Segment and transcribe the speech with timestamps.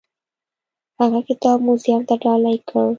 [0.99, 2.85] هغه کتاب موزیم ته ډالۍ کړ.